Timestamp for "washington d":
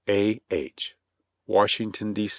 1.45-2.27